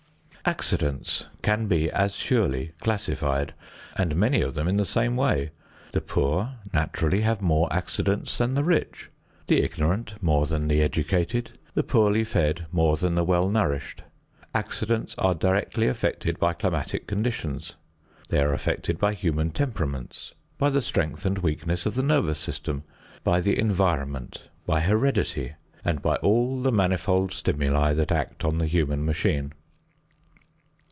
[0.43, 3.53] Accidents can be as surely classified,
[3.95, 5.51] and many of them in the same way.
[5.91, 9.11] The poor naturally have more accidents than the rich;
[9.45, 14.01] the ignorant more than the educated; the poorly fed more than the well nourished.
[14.53, 17.73] Accidents are directly affected by climatic conditions;
[18.29, 22.81] they are affected by human temperaments, by the strength and weakness of the nervous system,
[23.23, 25.53] by the environment, by heredity,
[25.85, 29.53] and by all the manifold stimuli that act on the human machine.